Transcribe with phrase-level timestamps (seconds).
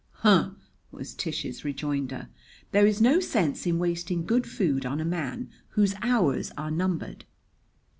[0.25, 0.53] "Huh!"
[0.89, 2.29] was Tish's rejoinder.
[2.71, 7.25] "There is no sense is wasting good food on a man whose hours are numbered."